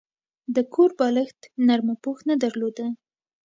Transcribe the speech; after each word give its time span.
د 0.55 0.57
کور 0.73 0.89
بالښت 0.99 1.39
نرمه 1.67 1.95
پوښ 2.03 2.17
نه 2.29 2.35
درلوده. 2.43 2.85